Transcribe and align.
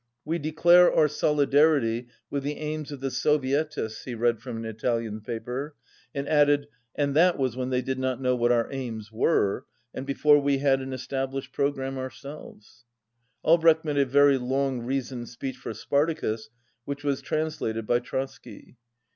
"We 0.25 0.39
221 0.39 0.55
declare 0.87 0.99
our 0.99 1.07
solidarity 1.07 2.07
with 2.31 2.41
the 2.41 2.57
aims 2.57 2.91
of 2.91 3.01
the 3.01 3.11
Soviet 3.11 3.77
ists," 3.77 4.05
he 4.05 4.15
read 4.15 4.39
from 4.41 4.57
an 4.57 4.65
Italian 4.65 5.21
paper, 5.21 5.75
and 6.15 6.27
added, 6.27 6.67
"and 6.95 7.15
that 7.15 7.37
was 7.37 7.55
when 7.55 7.69
they 7.69 7.83
did 7.83 7.99
not 7.99 8.19
know 8.19 8.35
what 8.35 8.51
our 8.51 8.67
aims 8.71 9.11
were, 9.11 9.67
and 9.93 10.07
before 10.07 10.39
we 10.41 10.57
had 10.57 10.81
an 10.81 10.91
established 10.91 11.53
pro 11.53 11.71
gramme 11.71 11.99
ourselves." 11.99 12.83
Albrecht 13.45 13.85
made 13.85 13.99
a 13.99 14.05
very 14.07 14.39
long 14.39 14.79
reasoned 14.79 15.29
speech 15.29 15.57
for 15.57 15.71
Spartacus, 15.71 16.49
which 16.83 17.03
was 17.03 17.21
trans 17.21 17.59
lated 17.59 17.85
by 17.85 17.99
Trotsky. 17.99 18.77